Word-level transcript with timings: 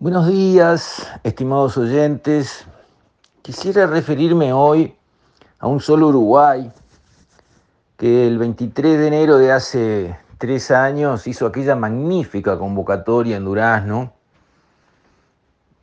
Buenos 0.00 0.28
días, 0.28 1.10
estimados 1.24 1.76
oyentes. 1.76 2.64
Quisiera 3.42 3.88
referirme 3.88 4.52
hoy 4.52 4.94
a 5.58 5.66
un 5.66 5.80
solo 5.80 6.06
Uruguay 6.06 6.70
que 7.96 8.28
el 8.28 8.38
23 8.38 8.96
de 8.96 9.08
enero 9.08 9.38
de 9.38 9.50
hace 9.50 10.16
tres 10.38 10.70
años 10.70 11.26
hizo 11.26 11.46
aquella 11.46 11.74
magnífica 11.74 12.56
convocatoria 12.56 13.38
en 13.38 13.44
Durazno, 13.44 14.12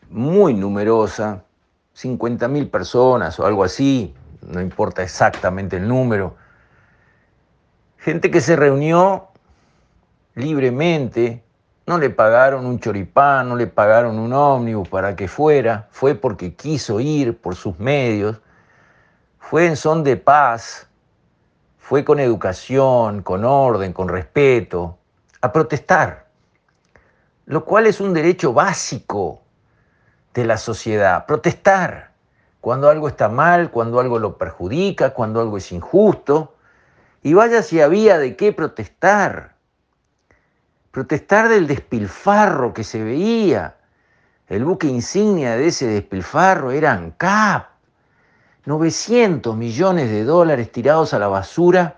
muy 0.10 0.54
numerosa, 0.54 1.44
50.000 1.98 2.72
personas 2.72 3.38
o 3.38 3.46
algo 3.46 3.66
así, 3.66 4.16
no 4.48 4.62
importa 4.62 5.04
exactamente 5.04 5.76
el 5.76 5.90
número. 5.90 6.38
Gente 7.98 8.32
que 8.32 8.40
se 8.40 8.56
reunió 8.56 9.28
libremente, 10.36 11.45
no 11.88 11.98
le 11.98 12.10
pagaron 12.10 12.66
un 12.66 12.80
choripán, 12.80 13.50
no 13.50 13.56
le 13.56 13.68
pagaron 13.68 14.18
un 14.18 14.34
ómnibus 14.34 14.90
para 14.90 15.16
que 15.16 15.28
fuera, 15.28 15.88
fue 15.92 16.16
porque 16.16 16.56
quiso 16.56 17.00
ir 17.00 17.38
por 17.40 17.56
sus 17.56 17.78
medios, 17.80 18.42
fue 19.40 19.68
en 19.68 19.78
son 19.78 20.04
de 20.04 20.18
paz, 20.18 20.88
fue 21.78 22.04
con 22.04 22.20
educación, 22.20 23.22
con 23.22 23.46
orden, 23.46 23.94
con 23.94 24.10
respeto, 24.10 24.98
a 25.42 25.52
protestar, 25.52 26.26
lo 27.46 27.64
cual 27.64 27.86
es 27.86 28.00
un 28.00 28.14
derecho 28.14 28.54
básico 28.54 29.44
de 30.34 30.46
la 30.46 30.58
sociedad, 30.58 31.28
protestar 31.28 32.12
cuando 32.60 32.90
algo 32.90 33.08
está 33.08 33.30
mal, 33.30 33.70
cuando 33.70 34.00
algo 34.00 34.18
lo 34.18 34.40
perjudica, 34.40 35.12
cuando 35.14 35.40
algo 35.40 35.58
es 35.58 35.72
injusto, 35.72 36.56
y 37.22 37.36
vaya 37.36 37.62
si 37.62 37.80
había 37.80 38.18
de 38.18 38.36
qué 38.36 38.52
protestar 38.54 39.55
protestar 40.96 41.50
del 41.50 41.68
despilfarro 41.68 42.74
que 42.74 42.86
se 42.86 43.04
veía. 43.04 43.76
El 44.48 44.64
buque 44.64 44.88
insignia 44.88 45.58
de 45.58 45.68
ese 45.68 45.88
despilfarro 45.88 46.72
era 46.72 46.94
ANCAP. 46.94 47.66
900 48.64 49.58
millones 49.58 50.10
de 50.10 50.24
dólares 50.24 50.72
tirados 50.72 51.14
a 51.14 51.20
la 51.20 51.28
basura 51.28 51.98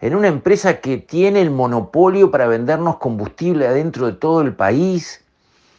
en 0.00 0.16
una 0.16 0.26
empresa 0.26 0.80
que 0.80 0.96
tiene 0.96 1.42
el 1.42 1.52
monopolio 1.52 2.32
para 2.32 2.48
vendernos 2.48 2.96
combustible 2.96 3.68
adentro 3.68 4.06
de 4.06 4.14
todo 4.14 4.40
el 4.40 4.52
país. 4.52 5.22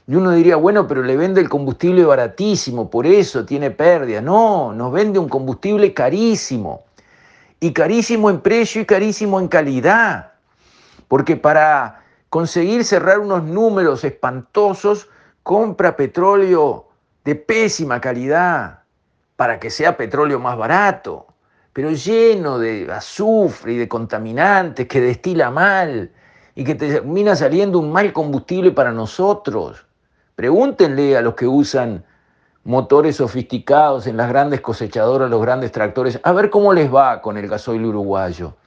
Y 0.08 0.16
uno 0.16 0.32
diría, 0.32 0.56
bueno, 0.56 0.88
pero 0.88 1.04
le 1.04 1.18
vende 1.18 1.42
el 1.42 1.50
combustible 1.50 2.06
baratísimo, 2.06 2.90
por 2.90 3.06
eso 3.06 3.44
tiene 3.46 3.70
pérdida. 3.70 4.22
No, 4.22 4.72
nos 4.72 4.94
vende 4.94 5.20
un 5.20 5.28
combustible 5.28 5.94
carísimo. 5.94 6.86
Y 7.60 7.74
carísimo 7.74 8.30
en 8.30 8.40
precio 8.40 8.82
y 8.82 8.86
carísimo 8.86 9.42
en 9.42 9.50
calidad. 9.50 10.32
Porque 11.10 11.36
para 11.36 12.05
conseguir 12.36 12.84
cerrar 12.84 13.20
unos 13.20 13.46
números 13.46 14.04
espantosos, 14.04 15.08
compra 15.42 15.96
petróleo 15.96 16.90
de 17.24 17.34
pésima 17.36 18.02
calidad 18.02 18.80
para 19.38 19.58
que 19.58 19.70
sea 19.70 19.96
petróleo 19.96 20.38
más 20.38 20.58
barato, 20.58 21.28
pero 21.72 21.92
lleno 21.92 22.60
de 22.60 22.92
azufre 22.92 23.72
y 23.72 23.78
de 23.78 23.88
contaminantes 23.88 24.86
que 24.86 25.00
destila 25.00 25.50
mal 25.50 26.12
y 26.56 26.66
que 26.66 26.76
termina 26.76 27.38
saliendo 27.38 27.80
un 27.80 27.90
mal 27.90 28.12
combustible 28.12 28.72
para 28.72 28.92
nosotros. 28.92 29.86
Pregúntenle 30.36 31.16
a 31.16 31.22
los 31.22 31.36
que 31.36 31.48
usan 31.48 32.04
motores 32.66 33.16
sofisticados 33.16 34.08
en 34.08 34.18
las 34.18 34.28
grandes 34.28 34.60
cosechadoras, 34.60 35.30
los 35.30 35.42
grandes 35.42 35.72
tractores, 35.72 36.20
a 36.22 36.34
ver 36.34 36.50
cómo 36.50 36.74
les 36.74 36.94
va 36.94 37.22
con 37.22 37.38
el 37.38 37.48
gasoil 37.48 37.86
uruguayo. 37.86 38.58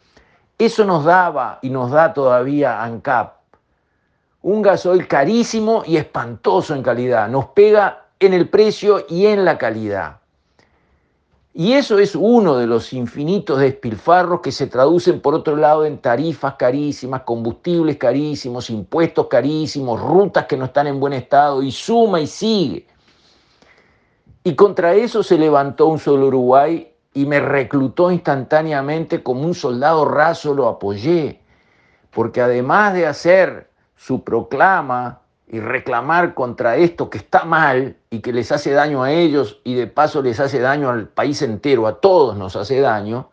Eso 0.56 0.86
nos 0.86 1.05
daba 1.05 1.58
y 1.60 1.69
nos 1.69 1.91
da 1.91 2.14
todavía 2.14 2.82
ANCAP 2.82 3.38
un 4.42 4.62
gasoil 4.62 5.06
carísimo 5.08 5.83
y 5.86 5.97
espantoso 5.97 6.75
en 6.75 6.83
calidad. 6.83 7.28
Nos 7.28 7.47
pega 7.47 8.06
en 8.20 8.34
el 8.34 8.48
precio 8.48 9.05
y 9.08 9.27
en 9.27 9.44
la 9.44 9.58
calidad. 9.58 10.19
Y 11.55 11.72
eso 11.72 11.98
es 11.98 12.14
uno 12.14 12.56
de 12.56 12.69
los 12.69 12.93
infinitos 12.93 13.59
despilfarros 13.59 14.41
que 14.43 14.53
se 14.53 14.69
traducen 14.69 15.21
por 15.21 15.34
otro 15.34 15.56
lado 15.56 15.84
en 15.84 15.98
tarifas 15.98 16.54
carísimas, 16.54 17.22
combustibles 17.22 17.97
carísimos, 17.97 18.71
impuestos 18.71 19.27
carísimos, 19.27 20.00
rutas 20.00 20.47
que 20.47 20.56
no 20.56 20.66
están 20.66 20.87
en 20.87 21.00
buen 21.00 21.15
estado 21.15 21.62
y 21.62 21.72
suma 21.72 22.21
y 22.21 22.28
sigue. 22.28 22.87
Y 24.44 24.54
contra 24.54 24.94
eso 24.94 25.25
se 25.25 25.37
levantó 25.37 25.88
un 25.88 25.98
solo 25.98 26.28
Uruguay 26.28 26.93
y 27.12 27.27
me 27.27 27.41
reclutó 27.41 28.12
instantáneamente 28.12 29.22
como 29.25 29.43
un 29.43 29.54
soldado 29.54 30.04
raso, 30.04 30.54
lo 30.54 30.69
apoyé, 30.69 31.41
porque 32.12 32.41
además 32.41 32.94
de 32.94 33.06
hacer 33.09 33.67
su 33.98 34.22
proclama 34.25 35.20
y 35.48 35.60
reclamar 35.60 36.34
contra 36.34 36.76
esto 36.76 37.10
que 37.10 37.19
está 37.19 37.44
mal 37.44 37.97
y 38.10 38.20
que 38.20 38.32
les 38.32 38.53
hace 38.53 38.70
daño 38.70 39.03
a 39.03 39.12
ellos 39.12 39.60
y 39.64 39.75
de 39.75 39.86
paso 39.86 40.22
les 40.22 40.41
hace 40.41 40.60
daño 40.60 40.88
al 40.88 41.09
país 41.09 41.42
entero, 41.42 41.86
a 41.86 42.00
todos 42.00 42.36
nos 42.36 42.54
hace 42.56 42.81
daño, 42.81 43.31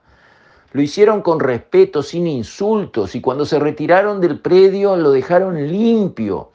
lo 0.71 0.81
hicieron 0.81 1.21
con 1.21 1.39
respeto, 1.39 2.03
sin 2.03 2.27
insultos, 2.27 3.15
y 3.15 3.21
cuando 3.21 3.45
se 3.45 3.59
retiraron 3.59 4.19
del 4.19 4.39
predio 4.39 4.97
lo 4.97 5.11
dejaron 5.11 5.67
limpio, 5.67 6.51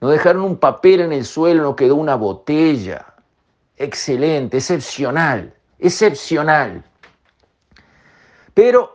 no 0.00 0.10
dejaron 0.10 0.42
un 0.42 0.58
papel 0.58 1.00
en 1.00 1.12
el 1.12 1.24
suelo, 1.24 1.62
no 1.62 1.74
quedó 1.74 1.96
una 1.96 2.14
botella. 2.14 3.06
Excelente, 3.76 4.58
excepcional, 4.58 5.52
excepcional. 5.78 6.84
Pero 8.52 8.93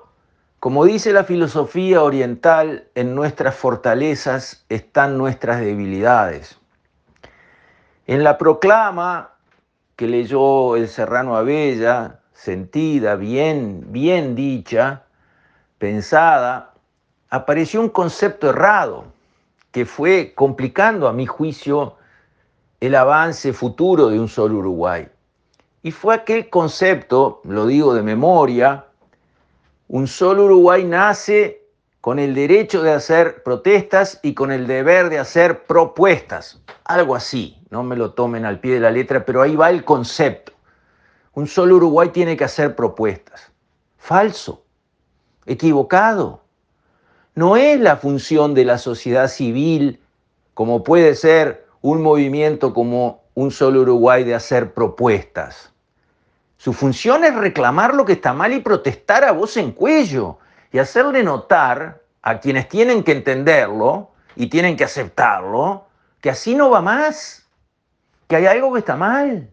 como 0.59 0.84
dice 0.84 1.14
la 1.14 1.24
filosofía 1.24 2.03
oriental, 2.03 2.88
en 2.96 3.16
nuestras 3.16 3.56
fortalezas 3.56 4.66
están 4.68 5.18
nuestras 5.18 5.62
debilidades. 5.62 6.59
En 8.08 8.24
la 8.24 8.38
proclama 8.38 9.31
que 9.96 10.08
leyó 10.08 10.75
el 10.75 10.90
Serrano 10.90 11.38
Abella, 11.38 12.19
sentida, 12.34 13.16
bien, 13.16 13.86
bien 13.90 14.36
dicha, 14.36 15.03
pensada, 15.78 16.74
apareció 17.30 17.80
un 17.80 17.90
concepto 17.90 18.50
errado 18.50 19.06
que 19.72 19.86
fue 19.86 20.34
complicando 20.36 21.08
a 21.08 21.14
mi 21.14 21.25
juicio 21.25 21.96
el 22.81 22.96
avance 22.96 23.53
futuro 23.53 24.09
de 24.09 24.19
un 24.19 24.28
solo 24.28 24.58
Uruguay. 24.58 25.08
Y 25.84 25.92
fue 25.92 26.16
aquel 26.16 26.50
concepto, 26.50 27.40
lo 27.46 27.66
digo 27.66 27.94
de 27.94 28.02
memoria, 28.02 28.88
un 29.89 30.05
solo 30.05 30.45
Uruguay 30.45 30.85
nace 30.85 31.66
con 32.00 32.19
el 32.19 32.35
derecho 32.35 32.83
de 32.83 32.91
hacer 32.91 33.41
protestas 33.41 34.19
y 34.22 34.35
con 34.35 34.51
el 34.51 34.67
deber 34.67 35.09
de 35.09 35.17
hacer 35.17 35.66
propuestas. 35.66 36.61
Algo 36.85 37.16
así, 37.16 37.57
no 37.72 37.81
me 37.81 37.95
lo 37.95 38.13
tomen 38.13 38.45
al 38.45 38.59
pie 38.59 38.75
de 38.75 38.81
la 38.81 38.91
letra, 38.91 39.25
pero 39.25 39.41
ahí 39.41 39.55
va 39.55 39.72
el 39.72 39.83
concepto. 39.83 40.53
Un 41.33 41.47
solo 41.47 41.77
Uruguay 41.77 42.09
tiene 42.09 42.38
que 42.38 42.44
hacer 42.44 42.75
propuestas. 42.75 43.51
Falso, 43.97 44.63
equivocado. 45.47 46.44
No 47.33 47.57
es 47.57 47.79
la 47.79 47.97
función 47.97 48.53
de 48.53 48.66
la 48.66 48.77
sociedad 48.77 49.27
civil, 49.27 50.00
como 50.53 50.83
puede 50.83 51.16
ser 51.16 51.66
un 51.81 52.03
movimiento 52.03 52.75
como 52.75 53.23
un 53.33 53.50
solo 53.50 53.81
Uruguay, 53.81 54.23
de 54.23 54.35
hacer 54.35 54.71
propuestas. 54.71 55.73
Su 56.59 56.74
función 56.74 57.24
es 57.24 57.34
reclamar 57.34 57.94
lo 57.94 58.03
que 58.03 58.12
está 58.12 58.34
mal 58.34 58.52
y 58.52 58.59
protestar 58.59 59.24
a 59.24 59.31
voz 59.31 59.56
en 59.56 59.72
cuello 59.72 60.40
y 60.74 60.80
hacerle 60.80 61.24
notar 61.24 62.02
a 62.22 62.42
quienes 62.42 62.68
tienen 62.68 63.02
que 63.02 63.14
entenderlo 63.14 64.12
y 64.36 64.47
tienen 64.47 64.75
que 64.75 64.84
aceptarlo 64.84 65.88
que 66.19 66.30
así 66.30 66.56
no 66.56 66.69
va 66.69 66.81
más, 66.81 67.48
que 68.28 68.36
hay 68.36 68.46
algo 68.46 68.74
que 68.74 68.80
está 68.80 68.98
mal. 68.98 69.50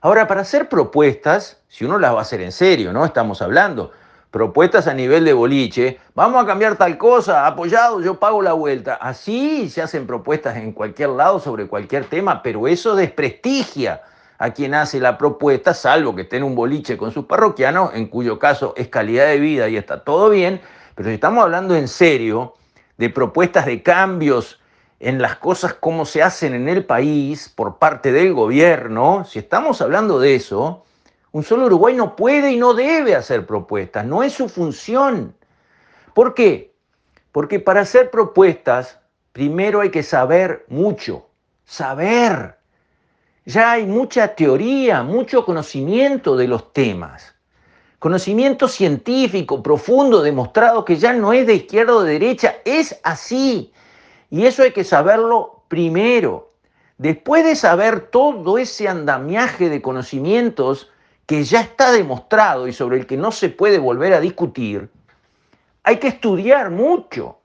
Ahora, 0.00 0.26
para 0.26 0.40
hacer 0.40 0.68
propuestas, 0.68 1.62
si 1.68 1.84
uno 1.84 2.00
las 2.00 2.12
va 2.12 2.18
a 2.18 2.22
hacer 2.22 2.40
en 2.40 2.50
serio, 2.50 2.92
¿no? 2.92 3.04
Estamos 3.04 3.40
hablando, 3.40 3.92
propuestas 4.32 4.88
a 4.88 4.92
nivel 4.92 5.24
de 5.24 5.34
boliche, 5.34 6.00
vamos 6.16 6.42
a 6.42 6.46
cambiar 6.48 6.74
tal 6.74 6.98
cosa, 6.98 7.46
apoyado, 7.46 8.00
yo 8.00 8.18
pago 8.18 8.42
la 8.42 8.54
vuelta. 8.54 8.94
Así 8.94 9.70
se 9.70 9.82
hacen 9.82 10.04
propuestas 10.04 10.56
en 10.56 10.72
cualquier 10.72 11.10
lado 11.10 11.38
sobre 11.38 11.68
cualquier 11.68 12.06
tema, 12.06 12.42
pero 12.42 12.66
eso 12.66 12.96
desprestigia 12.96 14.02
a 14.44 14.52
quien 14.52 14.74
hace 14.74 15.00
la 15.00 15.16
propuesta, 15.16 15.72
salvo 15.72 16.14
que 16.14 16.20
esté 16.22 16.36
en 16.36 16.42
un 16.42 16.54
boliche 16.54 16.98
con 16.98 17.10
sus 17.12 17.24
parroquianos, 17.24 17.94
en 17.94 18.08
cuyo 18.08 18.38
caso 18.38 18.74
es 18.76 18.88
calidad 18.88 19.28
de 19.28 19.38
vida 19.38 19.70
y 19.70 19.78
está 19.78 20.04
todo 20.04 20.28
bien, 20.28 20.60
pero 20.94 21.08
si 21.08 21.14
estamos 21.14 21.42
hablando 21.42 21.74
en 21.74 21.88
serio 21.88 22.52
de 22.98 23.08
propuestas 23.08 23.64
de 23.64 23.82
cambios 23.82 24.60
en 25.00 25.22
las 25.22 25.36
cosas 25.36 25.72
como 25.72 26.04
se 26.04 26.22
hacen 26.22 26.52
en 26.52 26.68
el 26.68 26.84
país 26.84 27.48
por 27.48 27.78
parte 27.78 28.12
del 28.12 28.34
gobierno, 28.34 29.24
si 29.24 29.38
estamos 29.38 29.80
hablando 29.80 30.18
de 30.18 30.34
eso, 30.34 30.84
un 31.32 31.42
solo 31.42 31.64
Uruguay 31.64 31.94
no 31.94 32.14
puede 32.14 32.52
y 32.52 32.58
no 32.58 32.74
debe 32.74 33.16
hacer 33.16 33.46
propuestas, 33.46 34.04
no 34.04 34.22
es 34.22 34.34
su 34.34 34.50
función. 34.50 35.34
¿Por 36.12 36.34
qué? 36.34 36.74
Porque 37.32 37.60
para 37.60 37.80
hacer 37.80 38.10
propuestas, 38.10 38.98
primero 39.32 39.80
hay 39.80 39.90
que 39.90 40.02
saber 40.02 40.66
mucho, 40.68 41.30
saber. 41.64 42.53
Ya 43.46 43.72
hay 43.72 43.86
mucha 43.86 44.34
teoría, 44.34 45.02
mucho 45.02 45.44
conocimiento 45.44 46.36
de 46.36 46.48
los 46.48 46.72
temas. 46.72 47.34
Conocimiento 47.98 48.68
científico 48.68 49.62
profundo, 49.62 50.22
demostrado 50.22 50.84
que 50.84 50.96
ya 50.96 51.12
no 51.12 51.32
es 51.32 51.46
de 51.46 51.54
izquierda 51.54 51.94
o 51.94 52.02
de 52.02 52.14
derecha, 52.14 52.56
es 52.64 52.98
así. 53.02 53.72
Y 54.30 54.46
eso 54.46 54.62
hay 54.62 54.72
que 54.72 54.84
saberlo 54.84 55.62
primero. 55.68 56.52
después 56.96 57.44
de 57.44 57.56
saber 57.56 58.08
todo 58.10 58.56
ese 58.56 58.88
andamiaje 58.88 59.68
de 59.68 59.82
conocimientos 59.82 60.92
que 61.26 61.42
ya 61.42 61.60
está 61.60 61.90
demostrado 61.90 62.68
y 62.68 62.72
sobre 62.72 62.98
el 62.98 63.06
que 63.06 63.16
no 63.16 63.32
se 63.32 63.48
puede 63.48 63.78
volver 63.78 64.14
a 64.14 64.20
discutir, 64.20 64.88
hay 65.82 65.98
que 65.98 66.08
estudiar 66.08 66.70
mucho. 66.70 67.38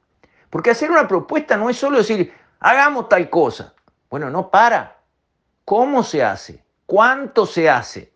Porque 0.50 0.70
hacer 0.70 0.92
una 0.92 1.08
propuesta 1.08 1.58
no 1.58 1.70
es 1.70 1.78
solo 1.78 1.98
decir, 1.98 2.32
hagamos 2.60 3.10
tal 3.10 3.30
cosa. 3.30 3.74
Bueno, 4.10 4.30
no 4.30 4.50
para. 4.50 4.99
¿Cómo 5.70 6.02
se 6.02 6.24
hace? 6.24 6.64
¿Cuánto 6.88 7.46
se 7.46 7.70
hace? 7.70 8.12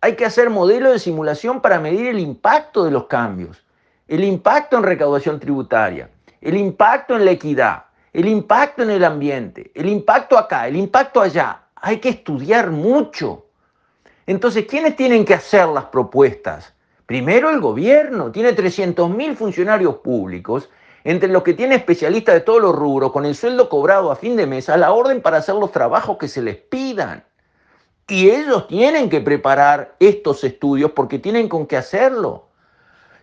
Hay 0.00 0.14
que 0.14 0.26
hacer 0.26 0.48
modelos 0.48 0.92
de 0.92 1.00
simulación 1.00 1.60
para 1.60 1.80
medir 1.80 2.06
el 2.06 2.20
impacto 2.20 2.84
de 2.84 2.92
los 2.92 3.06
cambios, 3.08 3.64
el 4.06 4.22
impacto 4.22 4.76
en 4.76 4.84
recaudación 4.84 5.40
tributaria, 5.40 6.08
el 6.40 6.56
impacto 6.56 7.16
en 7.16 7.24
la 7.24 7.32
equidad, 7.32 7.86
el 8.12 8.28
impacto 8.28 8.84
en 8.84 8.90
el 8.90 9.02
ambiente, 9.02 9.72
el 9.74 9.88
impacto 9.88 10.38
acá, 10.38 10.68
el 10.68 10.76
impacto 10.76 11.20
allá. 11.20 11.62
Hay 11.74 11.98
que 11.98 12.10
estudiar 12.10 12.70
mucho. 12.70 13.46
Entonces, 14.24 14.64
¿quiénes 14.66 14.94
tienen 14.94 15.24
que 15.24 15.34
hacer 15.34 15.66
las 15.66 15.86
propuestas? 15.86 16.74
Primero 17.06 17.50
el 17.50 17.60
gobierno, 17.60 18.30
tiene 18.30 18.54
300.000 18.54 19.34
funcionarios 19.34 19.96
públicos, 19.96 20.70
entre 21.04 21.28
los 21.28 21.42
que 21.42 21.52
tiene 21.52 21.74
especialistas 21.74 22.34
de 22.34 22.40
todos 22.40 22.62
los 22.62 22.74
rubros, 22.74 23.12
con 23.12 23.26
el 23.26 23.36
sueldo 23.36 23.68
cobrado 23.68 24.10
a 24.10 24.16
fin 24.16 24.36
de 24.36 24.46
mes, 24.46 24.70
a 24.70 24.78
la 24.78 24.92
orden 24.92 25.20
para 25.20 25.36
hacer 25.36 25.54
los 25.54 25.70
trabajos 25.70 26.16
que 26.16 26.28
se 26.28 26.40
les 26.40 26.56
pidan. 26.56 27.24
Y 28.08 28.30
ellos 28.30 28.66
tienen 28.66 29.10
que 29.10 29.20
preparar 29.20 29.94
estos 30.00 30.42
estudios 30.44 30.92
porque 30.92 31.18
tienen 31.18 31.48
con 31.48 31.66
qué 31.66 31.76
hacerlo. 31.76 32.48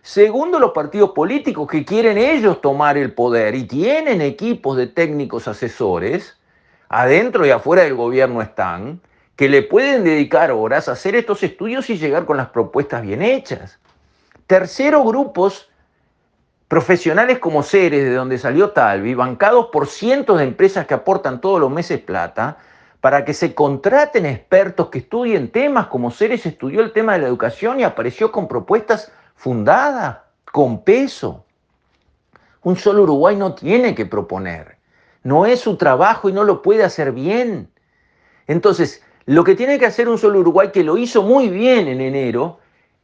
Segundo, 0.00 0.58
los 0.58 0.72
partidos 0.72 1.10
políticos 1.10 1.68
que 1.68 1.84
quieren 1.84 2.18
ellos 2.18 2.60
tomar 2.60 2.96
el 2.96 3.14
poder 3.14 3.54
y 3.54 3.64
tienen 3.64 4.20
equipos 4.20 4.76
de 4.76 4.86
técnicos 4.86 5.46
asesores, 5.46 6.36
adentro 6.88 7.46
y 7.46 7.50
afuera 7.50 7.82
del 7.82 7.94
gobierno 7.94 8.42
están, 8.42 9.00
que 9.36 9.48
le 9.48 9.62
pueden 9.62 10.04
dedicar 10.04 10.52
horas 10.52 10.88
a 10.88 10.92
hacer 10.92 11.16
estos 11.16 11.42
estudios 11.42 11.88
y 11.90 11.98
llegar 11.98 12.26
con 12.26 12.36
las 12.36 12.48
propuestas 12.48 13.02
bien 13.02 13.22
hechas. 13.22 13.78
Tercero, 14.46 15.04
grupos 15.04 15.68
profesionales 16.72 17.38
como 17.38 17.62
Ceres, 17.62 18.02
de 18.02 18.14
donde 18.14 18.38
salió 18.38 18.70
Talvi, 18.70 19.12
bancados 19.12 19.66
por 19.66 19.86
cientos 19.86 20.38
de 20.38 20.44
empresas 20.44 20.86
que 20.86 20.94
aportan 20.94 21.38
todos 21.38 21.60
los 21.60 21.70
meses 21.70 22.00
plata, 22.00 22.56
para 23.02 23.26
que 23.26 23.34
se 23.34 23.54
contraten 23.54 24.24
expertos 24.24 24.88
que 24.88 25.00
estudien 25.00 25.50
temas 25.50 25.88
como 25.88 26.10
Ceres 26.10 26.46
estudió 26.46 26.80
el 26.80 26.94
tema 26.94 27.12
de 27.12 27.18
la 27.18 27.26
educación 27.26 27.78
y 27.78 27.82
apareció 27.82 28.32
con 28.32 28.48
propuestas 28.48 29.12
fundadas, 29.34 30.20
con 30.50 30.82
peso. 30.82 31.44
Un 32.62 32.76
solo 32.76 33.02
Uruguay 33.02 33.36
no 33.36 33.54
tiene 33.54 33.94
que 33.94 34.06
proponer. 34.06 34.78
No 35.24 35.44
es 35.44 35.60
su 35.60 35.76
trabajo 35.76 36.30
y 36.30 36.32
no 36.32 36.42
lo 36.42 36.62
puede 36.62 36.84
hacer 36.84 37.12
bien. 37.12 37.70
Entonces, 38.46 39.04
lo 39.26 39.44
que 39.44 39.56
tiene 39.56 39.78
que 39.78 39.84
hacer 39.84 40.08
un 40.08 40.16
solo 40.16 40.40
Uruguay, 40.40 40.70
que 40.72 40.84
lo 40.84 40.96
hizo 40.96 41.22
muy 41.22 41.50
bien 41.50 41.86
en 41.86 42.00
enero, 42.00 42.60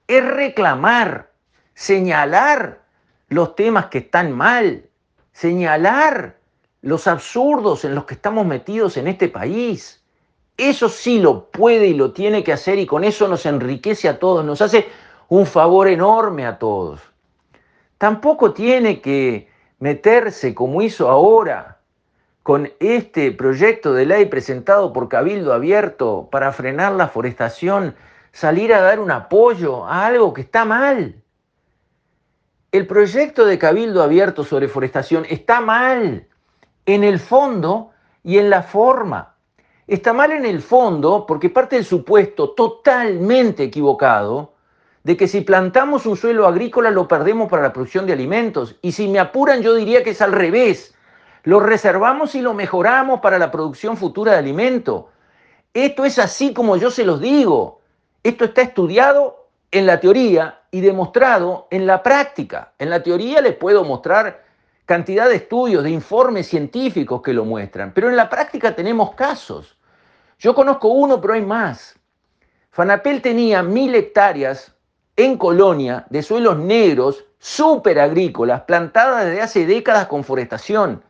es 0.07 0.25
reclamar, 0.25 1.33
señalar 1.75 2.88
los 3.29 3.55
temas 3.55 3.87
que 3.87 3.99
están 3.99 4.33
mal, 4.33 4.85
señalar 5.33 6.37
los 6.83 7.07
absurdos 7.07 7.85
en 7.85 7.95
los 7.95 8.05
que 8.05 8.15
estamos 8.15 8.47
metidos 8.47 8.97
en 8.97 9.09
este 9.09 9.29
país. 9.29 10.03
Eso 10.57 10.89
sí 10.89 11.21
lo 11.21 11.51
puede 11.51 11.89
y 11.89 11.95
lo 11.95 12.13
tiene 12.13 12.43
que 12.43 12.53
hacer 12.53 12.79
y 12.79 12.87
con 12.87 13.05
eso 13.05 13.29
nos 13.29 13.47
enriquece 13.47 14.09
a 14.09 14.19
todos, 14.19 14.45
nos 14.45 14.61
hace 14.61 14.89
un 15.29 15.47
favor 15.47 15.89
enorme 15.89 16.47
a 16.47 16.59
todos. 16.59 17.01
Tampoco 17.99 18.53
tiene 18.53 19.01
que 19.01 19.49
meterse 19.79 20.55
como 20.55 20.83
hizo 20.83 21.09
ahora 21.09 21.79
con 22.43 22.73
este 22.81 23.31
proyecto 23.33 23.93
de 23.93 24.07
ley 24.07 24.27
presentado 24.27 24.93
por 24.93 25.09
Cabildo 25.09 25.53
Abierto 25.53 26.29
para 26.31 26.53
frenar 26.53 26.93
la 26.93 27.09
forestación, 27.09 27.95
salir 28.33 28.73
a 28.73 28.81
dar 28.81 29.01
un 29.01 29.11
apoyo 29.11 29.85
a 29.85 30.07
algo 30.07 30.33
que 30.33 30.41
está 30.41 30.65
mal. 30.65 31.23
El 32.71 32.87
proyecto 32.87 33.47
de 33.47 33.59
Cabildo 33.59 34.03
Abierto 34.03 34.45
sobre 34.45 34.69
forestación 34.69 35.25
está 35.31 35.63
mal 35.63 36.27
en 36.85 37.05
el 37.05 37.19
fondo 37.19 37.93
y 38.23 38.37
en 38.37 38.51
la 38.51 38.63
forma. 38.63 39.35
Está 39.87 40.13
mal 40.13 40.33
en 40.33 40.45
el 40.45 40.61
fondo 40.61 41.25
porque 41.27 41.49
parte 41.49 41.77
del 41.77 41.87
supuesto 41.87 42.51
totalmente 42.51 43.65
equivocado 43.65 44.53
de 45.03 45.17
que 45.17 45.29
si 45.29 45.41
plantamos 45.41 46.05
un 46.05 46.19
suelo 46.19 46.47
agrícola 46.47 46.91
lo 46.91 47.09
perdemos 47.09 47.49
para 47.49 47.63
la 47.63 47.73
producción 47.73 48.07
de 48.07 48.13
alimentos. 48.13 48.77
Y 48.83 48.93
si 48.93 49.09
me 49.09 49.19
apuran 49.19 49.63
yo 49.63 49.75
diría 49.75 50.05
que 50.05 50.11
es 50.11 50.21
al 50.21 50.33
revés 50.33 50.95
lo 51.45 51.61
reservamos 51.61 52.35
y 52.35 52.43
lo 52.43 52.53
mejoramos 52.53 53.21
para 53.21 53.39
la 53.39 53.51
producción 53.51 53.97
futura 53.97 54.33
de 54.33 54.39
alimento. 54.39 55.09
Esto 55.73 56.05
es 56.05 56.19
así 56.19 56.53
como 56.53 56.77
yo 56.77 56.91
se 56.91 57.07
los 57.07 57.21
digo. 57.23 57.81
Esto 58.23 58.45
está 58.45 58.61
estudiado 58.61 59.49
en 59.71 59.87
la 59.87 60.01
teoría 60.01 60.58
y 60.71 60.81
demostrado 60.81 61.67
en 61.71 61.87
la 61.87 62.03
práctica. 62.03 62.73
En 62.79 62.91
la 62.91 63.03
teoría 63.03 63.41
les 63.41 63.55
puedo 63.55 63.85
mostrar 63.85 64.45
cantidad 64.85 65.29
de 65.29 65.37
estudios, 65.37 65.85
de 65.85 65.91
informes 65.91 66.49
científicos 66.49 67.23
que 67.23 67.33
lo 67.33 67.45
muestran, 67.45 67.93
pero 67.95 68.09
en 68.09 68.17
la 68.17 68.29
práctica 68.29 68.75
tenemos 68.75 69.15
casos. 69.15 69.77
Yo 70.39 70.55
conozco 70.55 70.89
uno, 70.89 71.21
pero 71.21 71.35
hay 71.35 71.43
más. 71.43 71.97
Fanapel 72.71 73.21
tenía 73.21 73.63
mil 73.63 73.95
hectáreas 73.95 74.75
en 75.17 75.37
Colonia 75.37 76.07
de 76.11 76.23
suelos 76.23 76.59
negros, 76.59 77.25
súper 77.39 77.99
agrícolas, 77.99 78.63
plantadas 78.63 79.27
desde 79.27 79.43
hace 79.43 79.67
décadas 79.67 80.07
con 80.07 80.23
forestación 80.25 81.03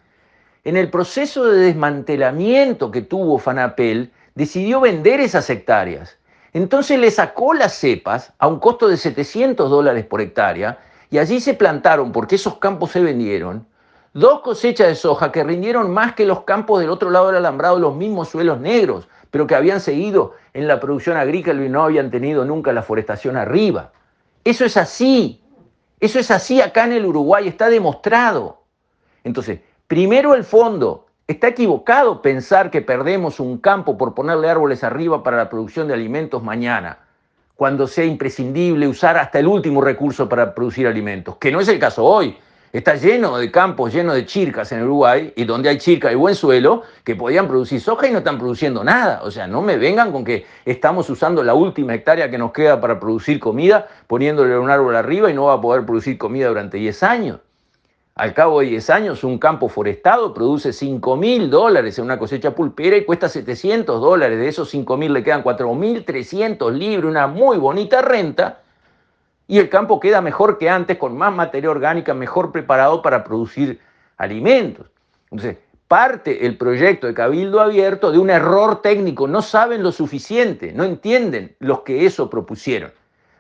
en 0.68 0.76
el 0.76 0.90
proceso 0.90 1.46
de 1.46 1.60
desmantelamiento 1.60 2.90
que 2.90 3.00
tuvo 3.00 3.38
Fanapel, 3.38 4.12
decidió 4.34 4.80
vender 4.80 5.18
esas 5.18 5.48
hectáreas. 5.48 6.18
Entonces 6.58 6.98
le 6.98 7.12
sacó 7.12 7.54
las 7.54 7.74
cepas 7.74 8.32
a 8.36 8.48
un 8.48 8.58
costo 8.58 8.88
de 8.88 8.96
700 8.96 9.70
dólares 9.70 10.04
por 10.04 10.20
hectárea 10.20 10.80
y 11.08 11.18
allí 11.18 11.38
se 11.40 11.54
plantaron, 11.54 12.10
porque 12.10 12.34
esos 12.34 12.58
campos 12.58 12.90
se 12.90 13.00
vendieron, 13.00 13.64
dos 14.12 14.40
cosechas 14.40 14.88
de 14.88 14.96
soja 14.96 15.30
que 15.30 15.44
rindieron 15.44 15.88
más 15.92 16.14
que 16.14 16.26
los 16.26 16.42
campos 16.42 16.80
del 16.80 16.90
otro 16.90 17.10
lado 17.10 17.28
del 17.28 17.36
alambrado, 17.36 17.78
los 17.78 17.94
mismos 17.94 18.30
suelos 18.30 18.58
negros, 18.58 19.06
pero 19.30 19.46
que 19.46 19.54
habían 19.54 19.80
seguido 19.80 20.34
en 20.52 20.66
la 20.66 20.80
producción 20.80 21.16
agrícola 21.16 21.64
y 21.64 21.68
no 21.68 21.84
habían 21.84 22.10
tenido 22.10 22.44
nunca 22.44 22.72
la 22.72 22.82
forestación 22.82 23.36
arriba. 23.36 23.92
Eso 24.42 24.64
es 24.64 24.76
así. 24.76 25.40
Eso 26.00 26.18
es 26.18 26.28
así 26.32 26.60
acá 26.60 26.86
en 26.86 26.92
el 26.92 27.06
Uruguay, 27.06 27.46
está 27.46 27.70
demostrado. 27.70 28.64
Entonces, 29.22 29.60
Primero 29.88 30.34
el 30.34 30.44
fondo. 30.44 31.06
Está 31.28 31.48
equivocado 31.48 32.22
pensar 32.22 32.70
que 32.70 32.80
perdemos 32.80 33.38
un 33.38 33.58
campo 33.58 33.98
por 33.98 34.14
ponerle 34.14 34.48
árboles 34.48 34.82
arriba 34.82 35.22
para 35.22 35.36
la 35.36 35.50
producción 35.50 35.86
de 35.86 35.92
alimentos 35.92 36.42
mañana, 36.42 37.00
cuando 37.54 37.86
sea 37.86 38.06
imprescindible 38.06 38.88
usar 38.88 39.18
hasta 39.18 39.38
el 39.38 39.46
último 39.46 39.82
recurso 39.82 40.26
para 40.26 40.54
producir 40.54 40.86
alimentos, 40.86 41.36
que 41.36 41.52
no 41.52 41.60
es 41.60 41.68
el 41.68 41.78
caso 41.78 42.02
hoy. 42.02 42.38
Está 42.72 42.94
lleno 42.94 43.36
de 43.36 43.50
campos, 43.50 43.92
lleno 43.92 44.14
de 44.14 44.24
chircas 44.24 44.72
en 44.72 44.84
Uruguay, 44.84 45.34
y 45.36 45.44
donde 45.44 45.68
hay 45.68 45.76
chirca 45.76 46.10
y 46.10 46.14
buen 46.14 46.34
suelo, 46.34 46.84
que 47.04 47.14
podían 47.14 47.46
producir 47.46 47.82
soja 47.82 48.08
y 48.08 48.10
no 48.10 48.18
están 48.18 48.38
produciendo 48.38 48.82
nada. 48.82 49.20
O 49.22 49.30
sea, 49.30 49.46
no 49.46 49.60
me 49.60 49.76
vengan 49.76 50.10
con 50.12 50.24
que 50.24 50.46
estamos 50.64 51.10
usando 51.10 51.42
la 51.42 51.52
última 51.52 51.94
hectárea 51.94 52.30
que 52.30 52.38
nos 52.38 52.52
queda 52.52 52.80
para 52.80 52.98
producir 52.98 53.38
comida, 53.38 53.86
poniéndole 54.06 54.58
un 54.58 54.70
árbol 54.70 54.96
arriba 54.96 55.30
y 55.30 55.34
no 55.34 55.44
va 55.44 55.54
a 55.54 55.60
poder 55.60 55.84
producir 55.84 56.16
comida 56.16 56.48
durante 56.48 56.78
10 56.78 57.02
años. 57.02 57.40
Al 58.18 58.34
cabo 58.34 58.58
de 58.58 58.66
10 58.66 58.90
años, 58.90 59.22
un 59.22 59.38
campo 59.38 59.68
forestado 59.68 60.34
produce 60.34 60.72
5 60.72 61.16
mil 61.16 61.48
dólares 61.48 62.00
en 62.00 62.04
una 62.04 62.18
cosecha 62.18 62.52
pulpera 62.52 62.96
y 62.96 63.04
cuesta 63.04 63.28
700 63.28 64.00
dólares. 64.00 64.40
De 64.40 64.48
esos 64.48 64.68
5 64.70 64.96
mil 64.96 65.12
le 65.12 65.22
quedan 65.22 65.44
4.300 65.44 66.72
libres, 66.72 67.08
una 67.08 67.28
muy 67.28 67.58
bonita 67.58 68.02
renta. 68.02 68.58
Y 69.46 69.60
el 69.60 69.68
campo 69.68 70.00
queda 70.00 70.20
mejor 70.20 70.58
que 70.58 70.68
antes, 70.68 70.98
con 70.98 71.16
más 71.16 71.32
materia 71.32 71.70
orgánica, 71.70 72.12
mejor 72.12 72.50
preparado 72.50 73.02
para 73.02 73.22
producir 73.22 73.78
alimentos. 74.16 74.88
Entonces, 75.30 75.58
parte 75.86 76.44
el 76.44 76.58
proyecto 76.58 77.06
de 77.06 77.14
Cabildo 77.14 77.60
Abierto 77.60 78.10
de 78.10 78.18
un 78.18 78.30
error 78.30 78.82
técnico. 78.82 79.28
No 79.28 79.42
saben 79.42 79.84
lo 79.84 79.92
suficiente, 79.92 80.72
no 80.72 80.82
entienden 80.82 81.54
los 81.60 81.82
que 81.82 82.04
eso 82.04 82.28
propusieron. 82.28 82.90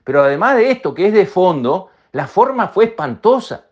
Pero 0.04 0.22
además 0.22 0.56
de 0.56 0.70
esto, 0.70 0.94
que 0.94 1.08
es 1.08 1.12
de 1.12 1.26
fondo, 1.26 1.90
la 2.12 2.28
forma 2.28 2.68
fue 2.68 2.84
espantosa. 2.84 3.64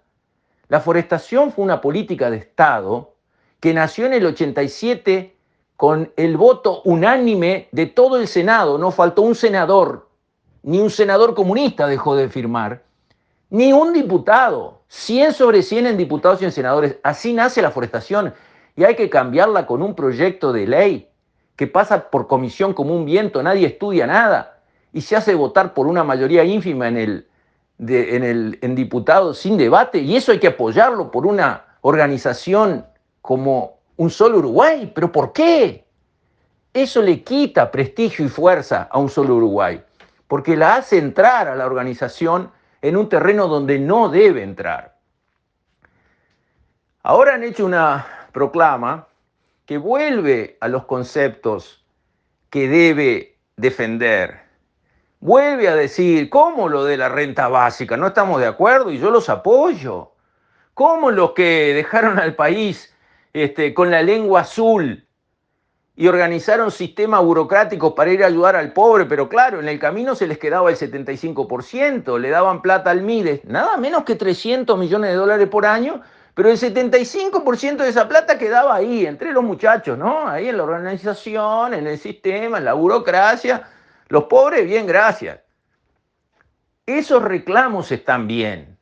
La 0.68 0.80
forestación 0.80 1.52
fue 1.52 1.64
una 1.64 1.80
política 1.80 2.30
de 2.30 2.38
Estado 2.38 3.14
que 3.61 3.73
nació 3.73 4.06
en 4.06 4.14
el 4.14 4.26
87 4.26 5.37
con 5.76 6.12
el 6.16 6.37
voto 6.37 6.82
unánime 6.85 7.68
de 7.73 7.87
todo 7.87 8.16
el 8.16 8.26
Senado. 8.26 8.78
No 8.78 8.90
faltó 8.90 9.23
un 9.23 9.35
senador, 9.35 10.08
ni 10.62 10.80
un 10.80 10.90
senador 10.90 11.35
comunista 11.35 11.87
dejó 11.87 12.16
de 12.16 12.28
firmar, 12.28 12.82
ni 13.50 13.73
un 13.73 13.92
diputado. 13.92 14.76
100 14.88 15.32
sobre 15.35 15.62
100 15.62 15.87
en 15.87 15.96
diputados 15.96 16.40
y 16.40 16.44
en 16.44 16.52
senadores. 16.52 16.96
Así 17.02 17.32
nace 17.32 17.61
la 17.61 17.73
forestación 17.73 18.32
y 18.76 18.85
hay 18.85 18.94
que 18.94 19.11
cambiarla 19.11 19.66
con 19.66 19.82
un 19.82 19.94
proyecto 19.94 20.52
de 20.52 20.66
ley 20.66 21.11
que 21.56 21.66
pasa 21.66 22.11
por 22.11 22.26
comisión 22.26 22.75
como 22.75 22.94
un 22.94 23.04
viento, 23.04 23.42
nadie 23.42 23.66
estudia 23.66 24.06
nada 24.06 24.58
y 24.92 25.00
se 25.00 25.16
hace 25.16 25.35
votar 25.35 25.75
por 25.75 25.87
una 25.87 26.04
mayoría 26.04 26.44
ínfima 26.44 26.87
en 26.87 26.96
el, 26.99 27.28
en, 27.78 28.25
el, 28.25 28.59
en 28.62 28.75
diputados 28.75 29.38
sin 29.38 29.56
debate 29.56 29.99
y 29.99 30.16
eso 30.16 30.33
hay 30.33 30.38
que 30.38 30.49
apoyarlo 30.49 31.11
por 31.11 31.26
una 31.26 31.64
organización 31.83 32.87
como 33.21 33.78
un 33.97 34.11
solo 34.11 34.38
Uruguay. 34.38 34.90
¿Pero 34.95 35.12
por 35.12 35.33
qué? 35.33 35.87
eso 36.83 37.00
le 37.00 37.23
quita 37.23 37.71
prestigio 37.71 38.26
y 38.26 38.28
fuerza 38.28 38.88
a 38.90 38.99
un 38.99 39.09
solo 39.09 39.37
Uruguay, 39.37 39.83
porque 40.28 40.56
la 40.56 40.75
hace 40.75 40.99
entrar 40.99 41.49
a 41.49 41.56
la 41.56 41.64
organización 41.64 42.50
en 42.83 42.99
un 42.99 43.09
terreno 43.09 43.49
donde 43.49 43.78
no 43.78 44.11
debe 44.11 44.42
entrar. 44.42 44.95
Ahora 47.02 47.35
han 47.35 47.45
hecho 47.45 47.64
una 47.64 48.06
proclama 48.33 49.09
que 49.64 49.78
vuelve 49.78 50.59
a 50.61 50.68
los 50.68 50.85
conceptos 50.85 51.83
que 52.50 52.68
debe 52.68 53.38
defender. 53.56 54.46
Vuelve 55.26 55.66
a 55.66 55.75
decir, 55.75 56.30
¿cómo 56.30 56.68
lo 56.68 56.85
de 56.85 56.97
la 56.97 57.09
renta 57.09 57.49
básica? 57.49 57.97
No 57.97 58.06
estamos 58.06 58.40
de 58.40 58.47
acuerdo 58.47 58.92
y 58.92 58.99
yo 58.99 59.11
los 59.11 59.28
apoyo. 59.28 60.12
¿Cómo 60.73 61.11
los 61.11 61.33
que 61.33 61.75
dejaron 61.75 62.21
al 62.21 62.37
país 62.37 62.95
este, 63.33 63.75
con 63.75 63.90
la 63.90 64.02
lengua 64.02 64.42
azul 64.42 65.04
y 65.97 66.06
organizaron 66.06 66.71
sistemas 66.71 67.25
burocráticos 67.25 67.95
para 67.95 68.12
ir 68.12 68.23
a 68.23 68.28
ayudar 68.28 68.54
al 68.54 68.73
pobre, 68.73 69.06
pero 69.06 69.28
claro, 69.28 69.59
en 69.59 69.66
el 69.66 69.80
camino 69.80 70.14
se 70.14 70.28
les 70.28 70.38
quedaba 70.38 70.71
el 70.71 70.76
75%, 70.76 72.21
le 72.21 72.30
daban 72.30 72.62
plata 72.62 72.92
al 72.92 73.02
MIDES, 73.02 73.47
nada 73.47 73.76
menos 73.78 74.04
que 74.04 74.14
300 74.14 74.78
millones 74.78 75.11
de 75.11 75.16
dólares 75.16 75.49
por 75.49 75.66
año, 75.66 76.02
pero 76.35 76.50
el 76.50 76.56
75% 76.56 77.78
de 77.78 77.88
esa 77.88 78.06
plata 78.06 78.38
quedaba 78.38 78.76
ahí, 78.76 79.04
entre 79.04 79.33
los 79.33 79.42
muchachos, 79.42 79.99
¿no? 79.99 80.28
Ahí 80.28 80.50
en 80.50 80.56
la 80.56 80.62
organización, 80.62 81.75
en 81.75 81.88
el 81.88 81.99
sistema, 81.99 82.59
en 82.59 82.64
la 82.64 82.75
burocracia. 82.75 83.71
Los 84.08 84.25
pobres, 84.25 84.66
bien, 84.66 84.86
gracias. 84.86 85.40
Esos 86.86 87.22
reclamos 87.22 87.90
están 87.90 88.28
bien. 88.28 88.78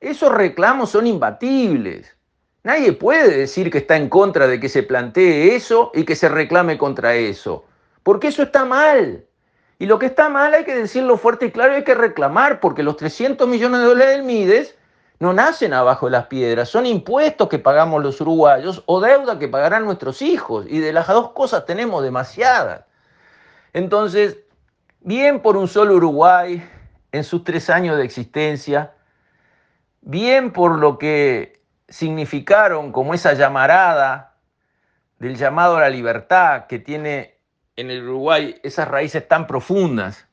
Esos 0.00 0.32
reclamos 0.32 0.90
son 0.90 1.06
imbatibles. 1.06 2.16
Nadie 2.62 2.92
puede 2.92 3.38
decir 3.38 3.70
que 3.70 3.78
está 3.78 3.96
en 3.96 4.10
contra 4.10 4.46
de 4.46 4.60
que 4.60 4.68
se 4.68 4.82
plantee 4.82 5.54
eso 5.54 5.90
y 5.94 6.04
que 6.04 6.14
se 6.14 6.28
reclame 6.28 6.76
contra 6.76 7.14
eso, 7.14 7.64
porque 8.02 8.28
eso 8.28 8.42
está 8.42 8.66
mal. 8.66 9.24
Y 9.78 9.86
lo 9.86 9.98
que 9.98 10.06
está 10.06 10.28
mal 10.28 10.52
hay 10.52 10.64
que 10.64 10.74
decirlo 10.74 11.16
fuerte 11.16 11.46
y 11.46 11.50
claro, 11.52 11.72
hay 11.72 11.84
que 11.84 11.94
reclamar, 11.94 12.60
porque 12.60 12.82
los 12.82 12.98
300 12.98 13.48
millones 13.48 13.80
de 13.80 13.86
dólares 13.86 14.16
del 14.16 14.24
MIDES 14.24 14.76
no 15.20 15.32
nacen 15.32 15.72
abajo 15.72 16.06
de 16.06 16.12
las 16.12 16.26
piedras, 16.26 16.68
son 16.68 16.84
impuestos 16.84 17.48
que 17.48 17.58
pagamos 17.58 18.02
los 18.02 18.20
uruguayos 18.20 18.82
o 18.84 19.00
deuda 19.00 19.38
que 19.38 19.48
pagarán 19.48 19.86
nuestros 19.86 20.20
hijos. 20.20 20.66
Y 20.68 20.80
de 20.80 20.92
las 20.92 21.06
dos 21.06 21.32
cosas 21.32 21.64
tenemos 21.64 22.02
demasiadas. 22.02 22.84
Entonces, 23.72 24.38
bien 25.00 25.40
por 25.40 25.56
un 25.56 25.68
solo 25.68 25.94
Uruguay 25.94 26.62
en 27.12 27.24
sus 27.24 27.44
tres 27.44 27.70
años 27.70 27.96
de 27.96 28.04
existencia, 28.04 28.94
bien 30.00 30.52
por 30.52 30.78
lo 30.78 30.98
que 30.98 31.62
significaron 31.88 32.92
como 32.92 33.14
esa 33.14 33.34
llamarada 33.34 34.36
del 35.18 35.36
llamado 35.36 35.76
a 35.76 35.80
la 35.80 35.90
libertad 35.90 36.66
que 36.66 36.78
tiene 36.78 37.38
en 37.76 37.90
el 37.90 38.02
Uruguay 38.04 38.56
esas 38.62 38.88
raíces 38.88 39.26
tan 39.26 39.46
profundas. 39.46 40.26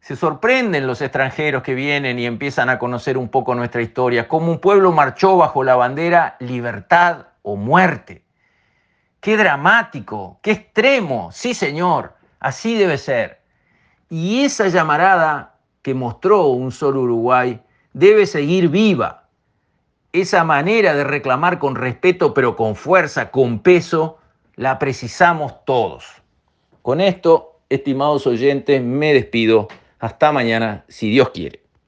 Se 0.00 0.16
sorprenden 0.16 0.86
los 0.86 1.02
extranjeros 1.02 1.62
que 1.62 1.74
vienen 1.74 2.18
y 2.18 2.26
empiezan 2.26 2.70
a 2.70 2.78
conocer 2.78 3.18
un 3.18 3.28
poco 3.28 3.54
nuestra 3.54 3.82
historia, 3.82 4.28
cómo 4.28 4.50
un 4.50 4.58
pueblo 4.58 4.92
marchó 4.92 5.36
bajo 5.36 5.62
la 5.62 5.76
bandera 5.76 6.36
libertad 6.40 7.26
o 7.42 7.56
muerte. 7.56 8.24
Qué 9.20 9.36
dramático, 9.36 10.40
qué 10.42 10.52
extremo, 10.52 11.30
sí 11.32 11.52
señor, 11.52 12.16
así 12.40 12.74
debe 12.76 12.98
ser. 12.98 13.40
Y 14.08 14.42
esa 14.42 14.68
llamarada 14.68 15.58
que 15.82 15.94
mostró 15.94 16.48
un 16.48 16.72
solo 16.72 17.02
Uruguay 17.02 17.60
debe 17.92 18.26
seguir 18.26 18.68
viva 18.68 19.20
esa 20.12 20.42
manera 20.42 20.94
de 20.94 21.04
reclamar 21.04 21.58
con 21.58 21.76
respeto, 21.76 22.34
pero 22.34 22.56
con 22.56 22.74
fuerza, 22.74 23.30
con 23.30 23.60
peso, 23.60 24.18
la 24.56 24.78
precisamos 24.78 25.64
todos. 25.64 26.04
Con 26.82 27.00
esto, 27.00 27.60
estimados 27.68 28.26
oyentes, 28.26 28.82
me 28.82 29.14
despido. 29.14 29.68
Hasta 30.00 30.32
mañana, 30.32 30.84
si 30.88 31.10
Dios 31.10 31.30
quiere. 31.30 31.62